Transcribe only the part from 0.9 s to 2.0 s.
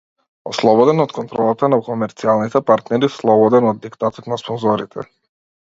од контролата на